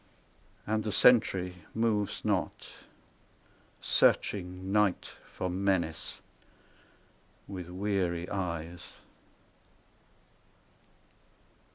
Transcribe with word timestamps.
And 0.65 0.83
the 0.83 0.91
sentry 0.91 1.57
moves 1.75 2.25
not, 2.25 2.69
searching 3.81 4.71
Night 4.71 5.11
for 5.31 5.47
menace 5.47 6.21
with 7.47 7.69
weary 7.69 8.27
eyes. 8.27 8.93